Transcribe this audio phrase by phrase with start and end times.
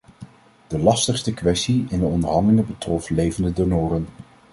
[0.67, 4.07] De lastigste kwestie in de onderhandelingen betrof levende donoren.